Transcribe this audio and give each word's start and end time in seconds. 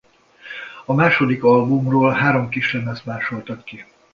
A 0.85 0.93
második 0.93 1.43
albumról 1.43 2.11
három 2.11 2.49
kislemezt 2.49 3.05
másoltak 3.05 3.63
ki. 3.63 3.85